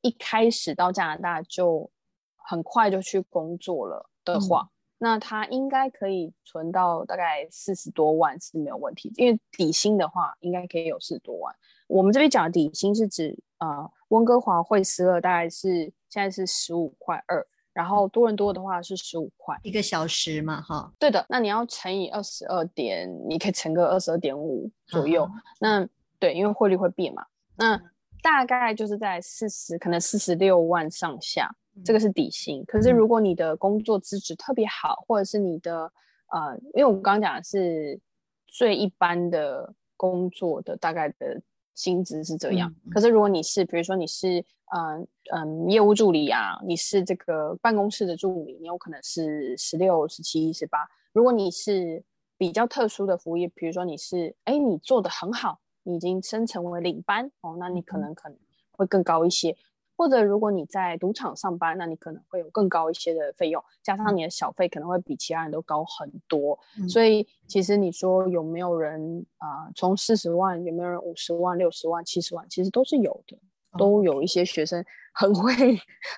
[0.00, 1.90] 一开始到加拿大就
[2.36, 11.54] 很快就去工作了的话，那他应该可以存到大概四十多万是没有问题，因为底薪的话应该可以有四十多万。
[11.88, 17.46] 我们这边讲的底薪是指，呃，温哥华惠斯勒大概是现在是十五块二。
[17.74, 21.24] 然后多伦多的话是十五块一个小时嘛，哈，对的。
[21.28, 25.30] 那你要乘以二十二点，你可以乘个二十二点五左右。
[25.60, 27.24] 那对，因为汇率会变嘛。
[27.56, 27.80] 那
[28.22, 31.50] 大概就是在四十，可能四十六万上下，
[31.84, 32.64] 这个是底薪。
[32.66, 35.92] 可是如果你的工作资质特别好，或者是你的
[36.32, 38.00] 呃，因为我刚刚讲的是
[38.46, 41.40] 最一般的工作的大概的
[41.74, 42.74] 薪资是这样。
[42.90, 44.44] 可是如果你是，比如说你是。
[44.70, 50.86] 嗯嗯，业务助理啊，你是这个办公室的助理，你有可能是十六、十七、十八。
[51.14, 52.04] 如果你是
[52.36, 58.36] 比较特殊的服务业，比如说你是，哎，你做的很好，你已经升成为领班哦，那你可能可能
[58.72, 59.56] 会更高一些。
[59.96, 66.58] 或者如果你在赌场上班，那你可能会有更高一些的费用，加上你的小费可能会比其他人都高很多。
[66.88, 73.38] 所以其实你说有没有人啊，从四十万有没有人五十万、六十万、七十万，其实都是有的。
[73.76, 74.82] 都有一些学生
[75.18, 75.52] 很会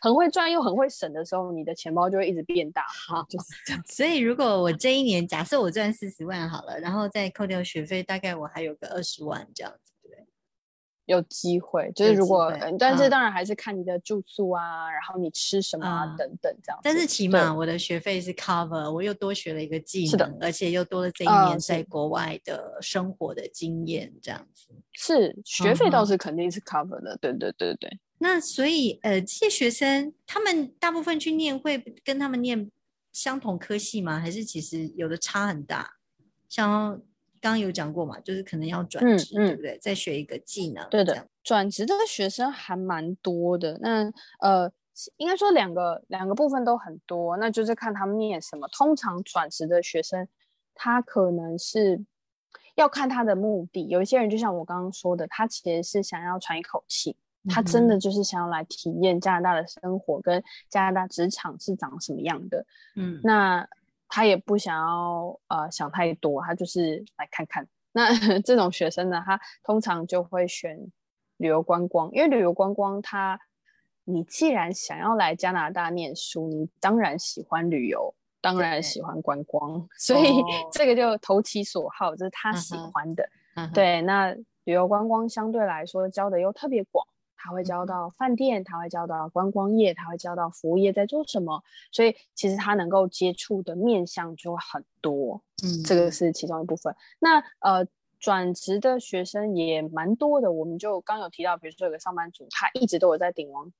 [0.03, 2.85] 很会赚又很会省的时候，你的钱包就会一直变大。
[3.09, 3.83] 好，就是这样。
[3.87, 9.93] 所以如果我这一年假设我赚四十万好了，然后再扣掉学费，大概我还有个二十万这样子。
[10.03, 10.27] 对
[11.07, 16.79] 有机会，就是如果，但是当然还是看你的住宿啊，然后你吃什么啊等等这样。
[16.83, 24.69] 但是起码我的学费是 cover，我又多学了一个技能，而且又多了这一年在国外的生活的经验，这样子。
[24.93, 27.99] 是学费倒是肯定是 cover 的，对对对对。
[28.23, 32.71] 那所以呃，这些学生他们大部分去念会跟他们念
[33.13, 34.19] 相同科系吗？
[34.19, 35.97] 还是其实有的差很大？
[36.49, 37.03] 像。
[37.43, 39.79] 刚刚有讲过嘛，就是可能要转职，对不对？
[39.79, 40.87] 再学一个技能。
[40.91, 43.79] 对的，转职的学生还蛮多的。
[43.81, 44.71] 那呃，
[45.17, 48.69] 应该说两个两个部分都很多，那就是看他们念什么。
[48.69, 50.29] 通常转职的学生，
[50.75, 52.05] 他可能是
[52.75, 53.89] 要看他的目的。
[53.89, 57.17] 有一些人就像我刚刚说的，他其实是想要喘一口气，
[57.49, 62.65] 他真的就是想要来体验加拿大的生活跟加拿大职场是长什么样的。
[62.97, 63.67] 嗯，那。
[64.13, 67.65] 他也不想要呃想太多，他就是来看看。
[67.93, 68.11] 那
[68.43, 70.77] 这种学生呢，他通常就会选
[71.37, 73.39] 旅游观光，因为旅游观光，他
[74.03, 83.25] 你既然想要来加拿大念书，你当然喜欢旅游，当然喜欢观光， 所以这个就投其所好，这是他喜欢的。
[83.73, 87.05] 对，那旅旅游观光相对来说教的又特别广，
[87.43, 95.43] 他会教到饭店，他会教到观光业，他会教到服务业在做什么，所以其实他能够接触的面向就很多。
[95.65, 96.95] 嗯，这个是其中一部分。
[97.19, 97.87] 那呃。
[98.21, 103.73] 转职的学生也蛮多的，我们就刚有提到，比如说有个上班族，他一直都有在鼎王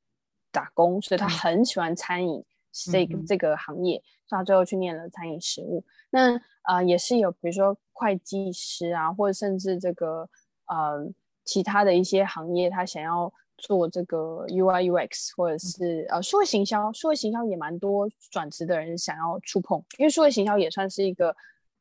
[0.51, 2.43] 打工，所以他很喜欢餐饮
[2.91, 5.85] 这个这个行业，所以他最后去念了餐饮食物。
[6.09, 10.27] 那呃也是有，比如说会计师啊，或者甚至这个
[10.65, 11.07] 呃
[11.45, 21.35] 其他的一些行业，他想要做这个 UI UX 或者是呃数位行销，数位行销也蛮多转职的人想要触碰，因为数位行销也算是一个。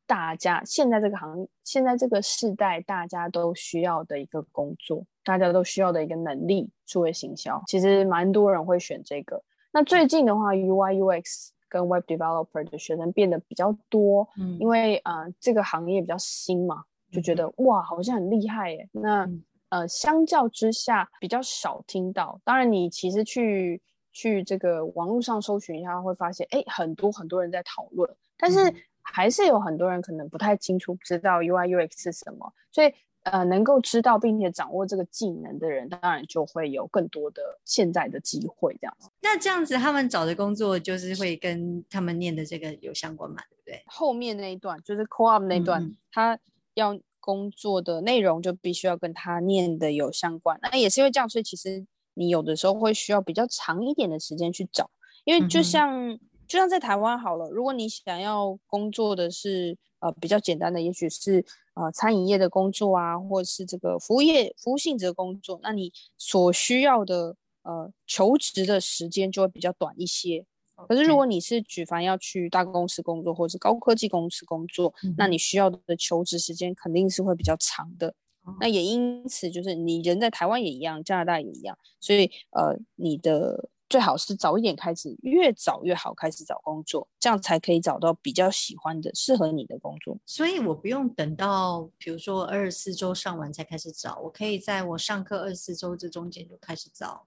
[0.06, 9.40] 大家现在这个行，现在这个时代，大家都需要的一个工作，大家都需要的一个能力，数位行销，其实蛮多人会选这个。
[9.70, 18.88] 那最近的话，UI UX 跟 Web Developer 的学生变得比较多，嗯，因为呃这个行业比较新嘛，就觉得哇好像很厉害耶。
[18.90, 19.24] 那
[19.70, 22.40] 呃相较之下比较少听到。
[22.44, 28.72] 当然你其实去去这个网络上搜寻一下，会发现哎很多很多人在讨论，但是。
[29.02, 39.08] 还是有很多人可能不太清楚，不知道 UI UX 是什么，所以呃，能够知道并且掌握这个技能的人，当然就会有更多的现在的机会这样子。
[39.20, 43.38] 那这样子，他们找的工作就是会跟他们念的这个有相关嘛？
[43.48, 43.82] 对不对？
[43.86, 46.38] 后面那一段就是 Co-op 那段，他
[46.74, 46.96] 要
[47.30, 50.58] 工作的内容就必须要跟他念的有相关。
[50.62, 54.90] 那也是因为这样，所以其实你有的时候会需要比较长一点的时间去找，
[55.24, 56.18] 因为就像。
[56.50, 70.44] 就像在台湾好了，如果你想要工作的是呃比较简单的，也许是呃餐饮业的工作啊，或者是这个服务业服务性质的工作，那你所需要的呃求职的时间就会比较短一些。
[70.88, 78.14] 可是如果你是举凡要去大公司工作或者是高科技公司工作，那你需要的求职时间肯定是会比较长的。
[78.60, 83.70] 那也因此就是你人在台湾也一样，加拿大也一样，所以呃你的。
[83.90, 90.16] 最好是早一点开始，越早越好开始找工作，这样才可以找到比较喜欢的、适合你的工作。
[90.24, 97.26] 所以我不用等到，比如说二十四周上完才开始找，我可以在我上课二十四周这中间就开始找，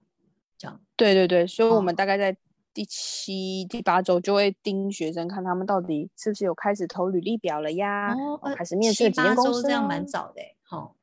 [0.56, 0.80] 这样。
[0.96, 2.34] 对对对，所以我们大概在
[2.74, 8.12] 第七、第八周就会盯学生，看他们到底是不是有开始投履历表了呀，
[8.56, 10.42] 开始面试几间公司，这样蛮早的。
[10.64, 10.96] 好，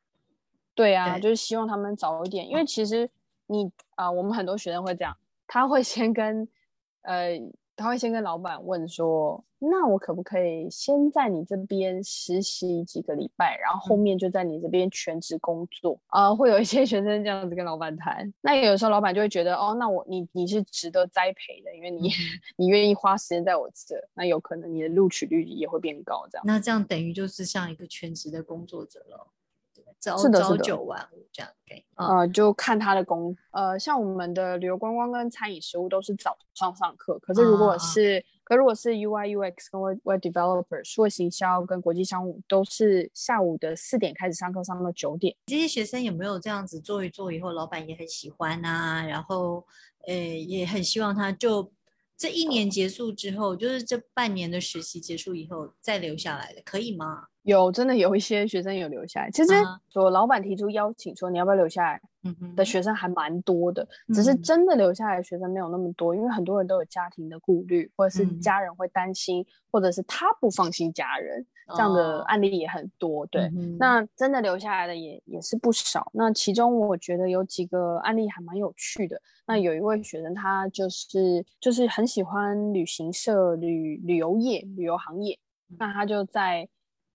[0.75, 3.09] 对啊，就是希望他们早一点，因为其实
[3.47, 5.15] 你啊，我们很多学生会这样。
[5.47, 6.47] 他会先跟，
[7.01, 7.37] 呃，
[7.81, 16.33] 他会先跟老板问说，那我可不可以先在你这边实习几个礼拜，然后后面就在你这边全职工作啊？
[16.33, 22.09] 会有一些学生这样子跟老板谈，那有的时候老板就会觉得，哦，那我你你是值得栽培的，因为你
[22.55, 26.43] 你愿意花时间在我这，那有可能你的录取率也会变高，这样。
[26.45, 29.27] 那这样等于就是像一个全职的工作者了。
[30.01, 45.35] 朝朝九晚五这样给，呃，就看他的工，呃，像我们的旅游观光跟餐饮食物都是早上上课，可是如果是，可如果是 UI UX 跟 Web Developer，数位行销跟国际商务都是下午的四点开始上课，上到九点。
[45.45, 49.63] 这些学生有没有这样子做一做以后，老板也很喜欢啊，然后，
[50.07, 51.71] 呃，也很希望他就。
[52.21, 57.23] 这一年结束之后，就是这半年的实习结束以后再留下来的，可以吗？
[57.41, 59.31] 有，真的有一些学生有留下来。
[59.31, 59.51] 其实，
[59.95, 61.99] 我老板提出邀请说你要不要留下来，
[62.55, 63.87] 的学生还蛮多的。
[64.13, 71.43] 只是真的留下来的学生没有那么多，因为很多人都有家庭的顾虑，或者是家人会担心，或者是他不放心家人。
[71.75, 76.09] 这样的案例也很多，对，那真的留下来的也也是不少。
[76.13, 79.21] 那其中我觉得有几个案例还蛮有趣的。
[79.45, 85.37] 那有一位学生，他就是就是很喜欢旅行社、旅旅游业、旅游行业。
[85.77, 86.67] 那他就在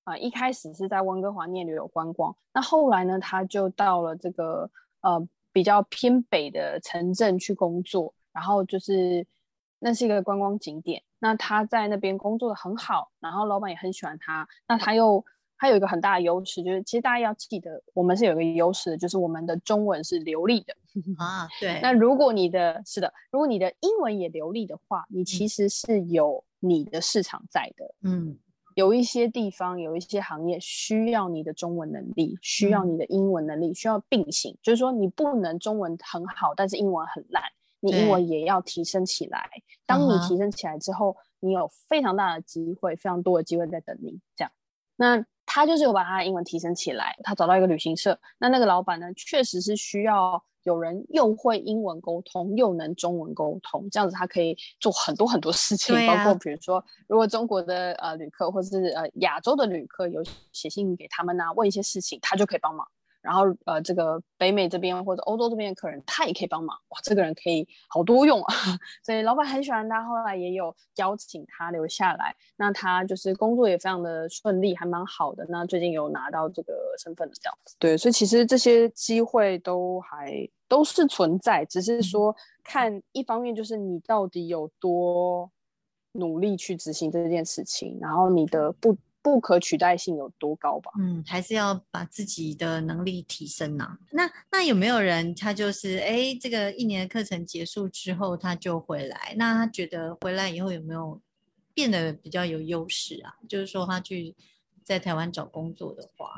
[0.05, 4.71] 啊一开始是在温哥华念旅游观光，那后来呢，他就到了这个
[5.03, 9.27] 呃比较偏北的城镇去工作，然后就是
[9.79, 11.03] 那是一个观光景点。
[11.19, 14.47] 那他在那边工作的很好，然后老板也很喜欢他。
[14.69, 15.25] 那他又
[15.59, 20.75] 他有一个很大的优势，就是其实大家要记得，我们是有一个优势的，就是我们的中文是流利的
[21.19, 21.49] 啊。
[21.61, 21.81] 对。
[21.83, 27.95] 那如果你的是的，如果你的英文也流利的话，你其实是有你的市场在的。
[28.03, 28.39] 嗯。
[28.75, 37.43] 有一些地方，有一些行业需要你的中文能力，需要你的英文能力，需要并行，就是说你不能中文很好，但是英文很烂。
[37.81, 39.49] 你英文也要提升起来。
[39.87, 44.19] 当你提升起来之后，你有非常大的机会，非常多的机会在等你。
[44.35, 44.51] 这样，
[44.97, 47.17] 那他就是有把他的英文提升起来。
[47.23, 55.95] 他找到一个旅行社，那那个老板呢，确实是需要有人又会英文沟通，又能中文沟通，这样子他可以做很多很多事情。
[56.07, 60.21] 包括比如说，如果中国的呃旅客或者是呃亚洲的旅客有
[60.51, 62.85] 写信给他们呐，问一些事情，他就可以帮忙。
[63.27, 66.79] 然后呃，这个北美这边或者欧洲这边的客人，他也可以帮忙。
[66.91, 68.55] 哇，这个人可以好多用啊，
[69.05, 70.05] 所以老板很喜欢他。
[70.05, 75.45] 后来也有邀请他留下来，那他就是工作也非常的顺利，还蛮好的。
[75.49, 76.73] 那最近有拿到这个
[77.03, 77.75] 身份的这样子。
[77.81, 85.51] 对，所以其实这些机会都还都是存在，只是说看一方面就是你到底有多
[86.13, 88.97] 努力去执行这件事情，然后你的不。
[89.35, 90.93] 不可取代性有多高吧？
[91.01, 93.99] 嗯，还是要把自己的能力提升呐。
[94.13, 99.35] 那那有没有人他就是哎，这个一年的课程结束之后他就回来？
[99.37, 101.21] 那他觉得回来以后有没有
[101.75, 103.35] 变得比较有优势啊？
[103.49, 104.35] 就是说他去
[104.85, 106.31] 在台湾找工作的话，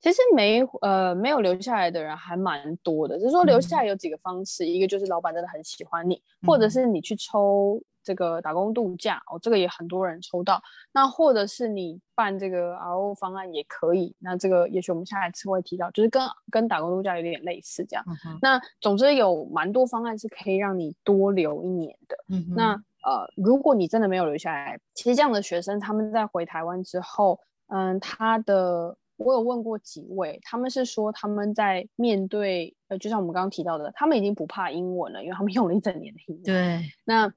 [0.00, 3.18] 其实没呃没有留下来的人还蛮多的。
[3.18, 7.82] 就是说留下来有几个方式，一个就是老板真的很喜欢你，或者是你去抽。
[8.02, 10.62] 这个打工度假哦，这个也很多人抽到。
[10.92, 14.14] 那或者是你办这个 RO 方案也可以。
[14.18, 18.04] 那这个也许我们下一次会提到，就是跟跟打工度假有点类似这样。
[18.42, 22.16] 那总之有蛮多方案是可以让你多留一年的。
[22.54, 22.72] 那
[23.02, 27.38] 呃，如果你真的没有留下来，其实这样的学生他们在回台湾之后，
[27.68, 36.42] 嗯，他的我有问过几位，他们是说他们在面对呃，就像我们刚刚提到的，他们已经不怕英文了，因为他们用了一整年的英文。
[36.42, 37.32] 对，那。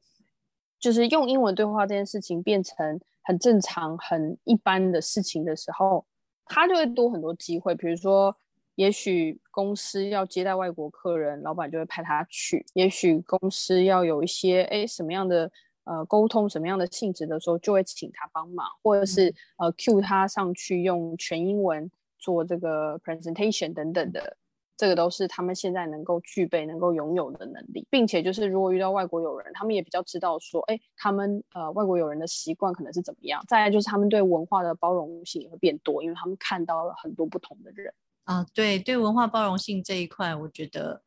[0.83, 6.05] 就是用英文对话这件事情变成很正常、很一般的事情的时候，
[6.43, 7.73] 他就会多很多机会。
[7.73, 8.35] 比如说，
[8.75, 15.49] 也许公司要接待外国客人，老板就会派他去；也许公司要有一些哎什么样的
[15.85, 24.35] 呃沟通、什么样的性质的时候，就会请他帮忙，或者是呃 cue 他上去用全英文做这个 presentation 等等的。
[24.83, 33.41] 这个都是他们现在能够具备、能够拥有的能力，并且就是如果遇到外国友人，他们也比较知道说，哎，他们呃外国友人的习惯可能是怎么样。
[33.47, 37.93] 再来就是他们对文化的包容性也会变多，因为他们看到了很多不同的人
[38.25, 38.45] 啊。
[38.53, 41.01] 对对，文化包容性这一块，我觉得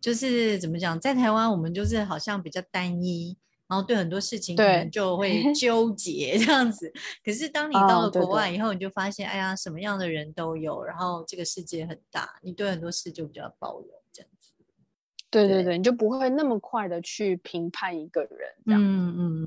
[0.00, 3.36] 就是怎么讲，在台湾我们就是好像比较单一。
[3.68, 6.92] 然后对很多事情可能就会 纠结这样子，
[7.24, 14.52] 可是当你到了国外以后，你就发现，哎呀，什么样的人都有，然后这个世界很大，你对很多事就比较包容这样子。
[15.30, 18.30] 对对对，你就不会那么快的去评判一个人。
[18.66, 19.40] 嗯嗯，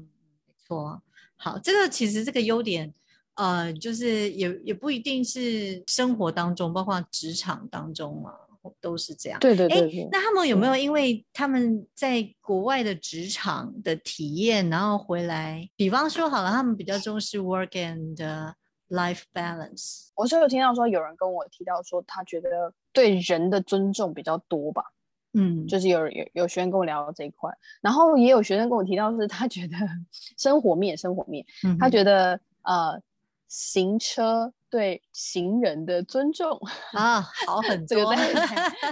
[0.45, 1.01] 没错。
[1.37, 2.93] 好，这个其实这个优点，
[3.35, 8.33] 呃，就是也也不一定是生活当中，包括职场当中嘛。
[8.81, 9.39] 都是这样。
[9.39, 10.07] 对对对。
[10.11, 15.69] 那他们有没有因为他们在国外的职场的体验，然后回来？
[15.75, 18.15] 比方说好了，他们比较重视 work and
[18.89, 20.09] life balance。
[20.15, 24.83] 我是有听到说有人跟我提到说，他觉得对人的尊重比较多吧。
[25.33, 27.51] 嗯，就是有有有学生跟我聊到这一块，
[27.81, 29.77] 然后也有学生跟我提到是他觉得
[30.37, 32.99] 生活面生活面，嗯他觉得呃
[33.47, 34.51] 行车。
[34.69, 36.59] 对行人的尊重
[36.93, 38.11] 啊，好很多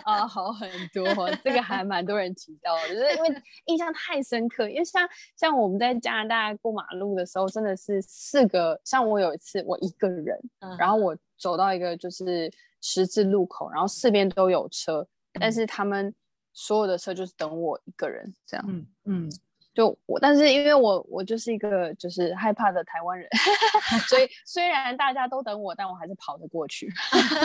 [0.03, 4.67] 啊， 好很多，这个还蛮多人提到的，就是因为印象太深刻。
[4.69, 10.37] 因为像像我们在加拿大过马路的时候，真的是四个，像我有一次我一个人，
[10.79, 12.51] 然后我走到一个就是
[12.81, 15.07] 十字路口，然后四边都有车，
[15.39, 16.13] 但是他们
[16.53, 19.31] 所有的车就是等我一个人这样，嗯嗯。
[19.77, 23.29] 就我，但是因为我我就是一个就是害怕的台湾人，
[24.09, 26.91] 所以 虽然大家都等我，但我还是跑得过去。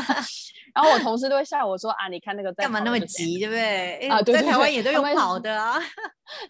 [0.75, 4.09] 然后我同事都会笑我说啊，你看那个干嘛那么急，对不对？
[4.09, 5.79] 啊，在台湾也都有跑的啊。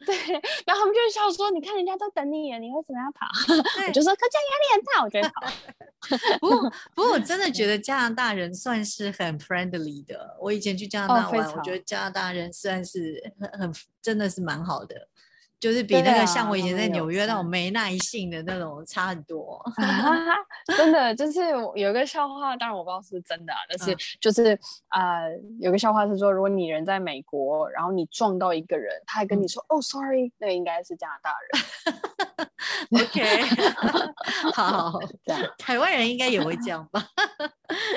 [0.07, 0.14] 对，
[0.64, 3.26] 然后他们就会笑说，你看人家都等你，你为什么要跑？
[3.89, 6.39] 我就说，可这样压力很大，我觉得跑。
[6.39, 10.37] 不过，不过我真的觉得加拿大人算是很 friendly 的。
[10.41, 15.09] 我以前去加拿大玩，我觉得加拿大人算是很很真的是蛮好的。
[15.63, 19.65] 就是比那个像我以前在纽约那种没耐性的那种差很多，
[20.77, 21.39] 真的就是
[21.77, 24.59] 有个笑话，当然我不知道是不是真的，啊但是就是
[24.89, 25.21] 啊，
[25.61, 31.63] 有个笑话是说，如果你人在美国，然后你撞到一个人，他还跟你说哦，sorry，那应该是加拿大人。
[33.01, 33.23] OK，
[34.53, 37.07] 好，这样台湾人应该也会这样吧？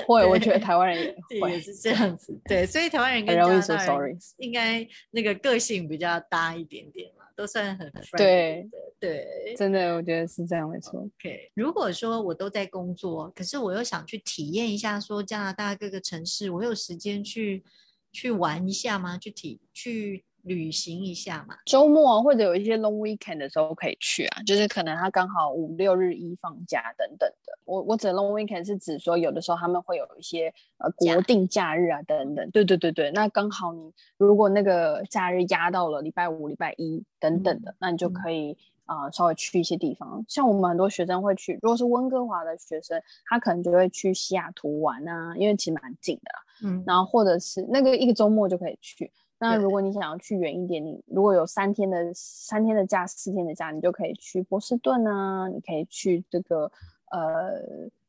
[0.07, 2.39] 会，我觉得台湾人也是这样子。
[2.45, 7.14] 对，所以台湾人跟加拿大人应该那个个性比较搭一点点嘛。
[7.35, 8.67] 都算很对
[8.99, 11.01] 对，真的，我觉得是这样没错。
[11.01, 17.63] OK，如果说我都在工作，可是我又想去体验一下，说加拿大各个城市，我有时间去
[18.11, 19.17] 去玩一下吗？
[19.17, 20.23] 去体去。
[20.45, 27.59] 旅行一下嘛，周末或者有一些 long weekend 的时候可以去啊，就是可能他刚好五六日一放假等等的。
[27.65, 32.47] 我我指 long weekend 是指说有的时候他们会有一些呃国定假日啊等等。
[32.51, 40.23] 对对对对，那刚好你如果那个假日压到了礼拜五、礼拜一等等的，那你就可以啊稍微去一些地方。
[40.27, 46.67] 像我们很多学生会去，如果是温哥华的学生，他可能就会去西雅图玩啊，因为其实蛮近的。
[46.67, 49.11] 嗯，然后或者是那个一个周末就可以去。
[49.37, 56.71] 那如果你想要去远一点，你如果有三天的三天的假、四天的假，你就可以去波士顿啊，你可以去这个
[57.11, 57.61] 呃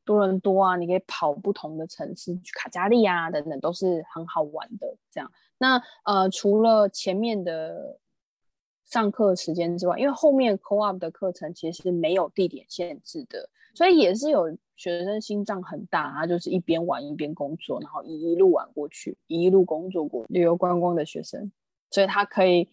[0.04, 4.96] 多伦多啊，你可以跑不同的城市，去卡加利啊等等，都是很好玩的。
[5.10, 7.98] 这样，那呃除了前面的
[8.84, 14.56] 上课时间之外，因为后面 co-op 的课程其实是没有地点限制的，所以也是有。
[14.76, 21.50] 学生心脏很大，他就是一边玩一边工作，然后一路玩过去，一路工作过旅游观光的学生，
[21.90, 22.68] 所以他可以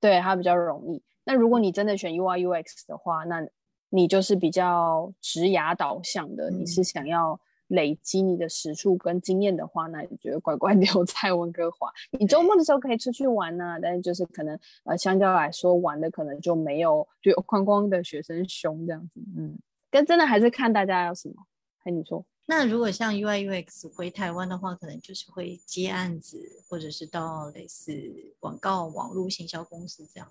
[0.00, 1.02] 对他比较容易。
[1.24, 3.46] 那如果你真的选 UI UX 的话，那
[3.88, 11.90] 你就是比较职涯导向的，你是想要累积你的时数跟经验的话，那你觉得乖乖留在温哥华。
[12.18, 19.58] 你周末的时候可以出去玩呢，但是就是可能呃相较来说玩的可能就没有旅游观光的学生凶这样子，嗯。
[19.90, 21.34] 但真的还是看大家要什么，
[21.84, 22.24] 哎你说。
[22.48, 27.92] 那如果像 UI UX 回台湾的话，可能就是会接案子，或者是到类似
[28.38, 30.28] 广告网络行销公司这样。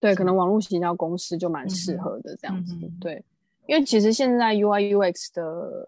[0.00, 2.74] 对，可能网络行销公司就蛮适合的这样子。
[3.00, 3.22] 对，
[3.66, 5.42] 因为其实现在 UI UX 的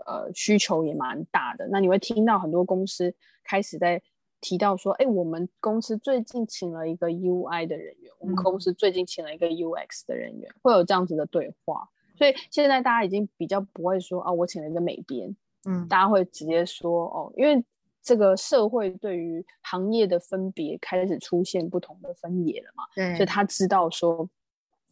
[0.07, 1.67] 呃需求也蛮大的。
[1.69, 4.03] 那你会听到很多公司开始在
[4.43, 11.89] 提到说，哎，我们公司最近请了一个 UI 的人员，我们公司最近请了一个 UX 的人员，会有这样子的对话。
[12.17, 17.65] 所以现在大家已经比较不会说啊，我请了一个美编，嗯，大家会直接说哦，因为
[18.03, 24.29] 这个社会对于行业的分别开始出现不同的分野了嘛，对，所以他知道说，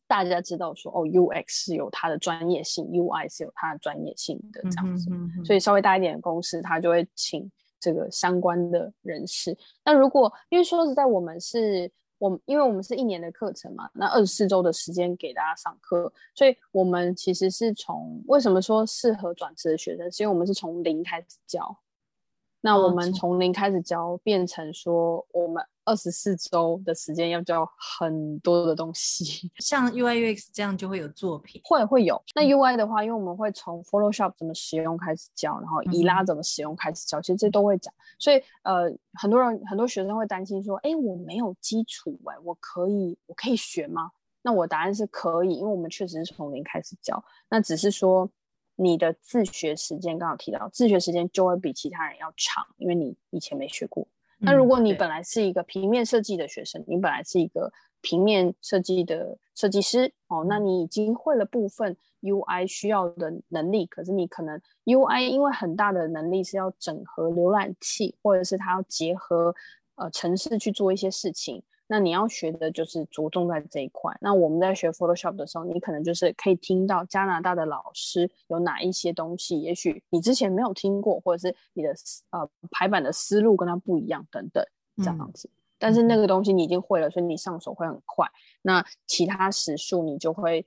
[0.07, 5.11] 大家知道说哦，UX 是有它的专业性，UI 是有它的专业性的这样子，
[5.45, 9.57] 所以稍微大一点的公司，他就会请这个相关的人士。
[9.85, 11.91] 那如果因为说实在，我们是。
[12.25, 21.79] 我因为我们是一年的课程嘛，那二十四周的时间给大家上课，所以我们其实是从为什么说适合转职的学生，是因为我们是从零开始教。
[22.67, 32.19] 那我们从零开始教，变成说我们二十四周的时间要教很多的东西， 像 UI UX 这样就会有作品，会会有。
[32.35, 37.93] 那 UI 的话，因为我们会从 Photoshop 怎么使用开始教，然后伊拉怎么使用开始教，其实这都会讲。
[38.19, 38.91] 所以呃，
[39.21, 44.11] 很多人很多学生会担心说，哎，我没有基础，哎，我可以我可以学吗？
[44.41, 48.27] 那我答案是可以，因为我们确实是从零开始教，那只是说。
[48.77, 54.07] 你的自学时间刚好提到，自学时间就会比其他人要长，因为你以前没学过。
[54.39, 69.55] 那如果你本来是一个平面设计的学生，你本来是一个平面设计的设计师哦，那你已经会了部分 UI 需要的能力，可是你可能 UI 因为很大的能力是要整合浏览器，或者是它要结合
[69.95, 71.63] 呃城市去做一些事情。
[71.87, 74.17] 那你要学的就是着重在这一块。
[74.21, 81.95] 那我们在学 Photoshop 的时候，你可能就是可以听到加拿大的老师有哪一些东西，也许你之前没有听过，或者是你的
[82.31, 84.65] 呃排版的思路跟他不一样等等
[84.97, 85.51] 这样子。
[85.79, 88.27] 但是那个东西你已经会了，所以你上手会很快。
[88.63, 90.65] 那其他时数你就会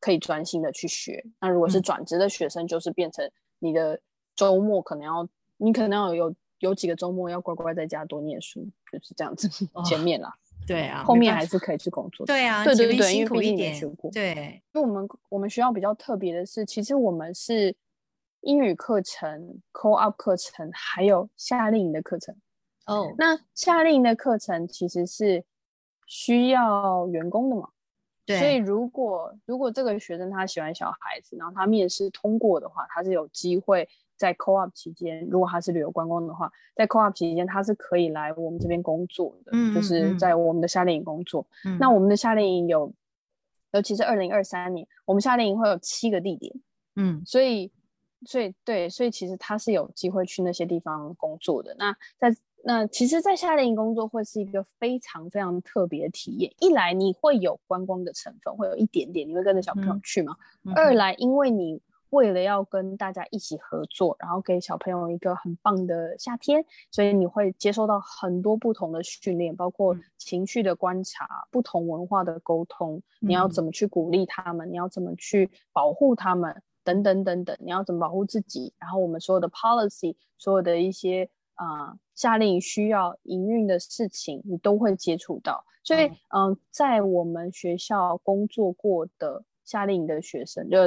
[0.00, 1.24] 可以专心的去学。
[1.40, 4.00] 那如果是转职的学生，就是变成你的
[4.34, 9.48] 周末可能要，你可能要有有几个周末要乖乖在家多念书，就是这样子。
[9.84, 10.34] 前面啦。
[10.66, 12.26] 对啊，后面还是可以去工作。
[12.26, 14.10] 对啊，对对对，因为毕竟也学过。
[14.10, 17.74] 对，就我们我们学校比较特别的是，其实我们是
[18.40, 22.34] 英语课程、Co-op 课程，还有夏令营的课程。
[22.86, 25.44] 哦，那夏令营的课程其实是
[26.06, 27.68] 需要员工的嘛？
[28.24, 28.38] 对。
[28.38, 33.88] 所以如果如果这个学生他喜欢小孩子，然后他面试通过的话，他是有机会。
[34.16, 41.46] 在 co-op 期间，如果他是旅游观光的话，在 co-op 期间他是可以来我们这边工作的，就是在我们的夏令营工作。
[41.78, 42.92] 那我们的夏令营有，
[43.72, 46.52] 尤其是二零二三年，我们夏令营会有七个地点。
[46.96, 47.70] 嗯，所以，
[48.26, 51.74] 所以对，所以其实他是有机会去那些地方工作的。
[51.78, 56.50] 那在那其实，在夏令营工作会是一个非常非常特别的体验。
[56.60, 60.34] 一来你会有观光的成分，会有一点点，你会跟着小朋友去吗？
[60.74, 61.82] 二来，因为你。
[62.16, 85.62] 为了要跟大家一起合作，然后给小朋友一个很棒的夏天，所以你会接受到很多不同的训练，包括情绪的观察、不同文化的沟通，你要怎么去鼓励他们，你要怎么去保护他们，等等等等，你要怎么保护自己，然后我们所有的 policy，所有的一些啊夏令营需要营运的事情，你都会接触到。
[85.84, 90.78] 所以，嗯，在我们学校工作过的夏令营的学生就。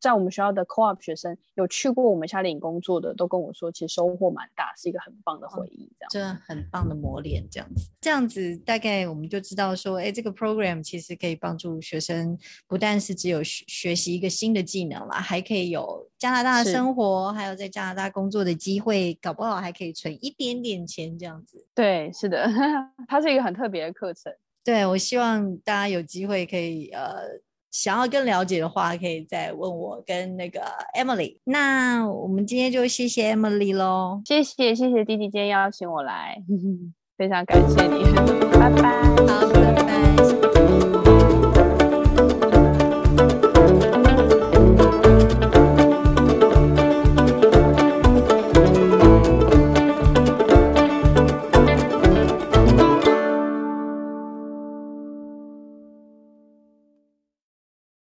[0.00, 5.90] 在我们学校的 co-op 学生有去过我们夏令营工作的，都跟我说，其实收获蛮大，是一个很棒的回忆。
[5.98, 6.08] 这样。
[6.10, 21.66] 真的很棒的磨练，这样子，这样子大概我们就知道说，哎，这个 program 其实可以帮助学生，不但是只有学学习一个新的技能啦，还可以有加拿大的生活，还有在加拿大工作的机会，搞不好还可以存一点点钱，这样子。
[21.74, 22.48] 对，是的，
[23.08, 24.32] 它是一个很特别的课程。
[24.64, 27.22] 对，我希望大家有机会可以呃，
[27.70, 30.60] 想要更了解的话，可以再问我跟那个
[30.98, 31.38] Emily。
[31.44, 36.42] 那我们今天就谢谢 Emily 喽，谢谢谢谢弟弟今天邀请我来，
[37.18, 38.02] 非常感谢你，
[38.58, 40.47] 拜拜，好，拜拜。